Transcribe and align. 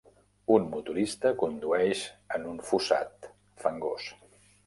Un 0.53 0.63
motorista 0.75 1.31
condueix 1.41 2.01
en 2.37 2.49
un 2.53 2.57
fossat 2.71 3.31
fangós. 3.67 4.09